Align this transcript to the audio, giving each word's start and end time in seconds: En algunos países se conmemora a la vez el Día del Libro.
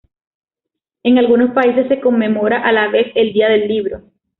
En 1.03 1.19
algunos 1.19 1.51
países 1.53 1.87
se 1.87 1.99
conmemora 2.01 2.59
a 2.63 2.71
la 2.71 2.87
vez 2.87 3.11
el 3.13 3.33
Día 3.33 3.49
del 3.49 3.67
Libro. 3.67 4.01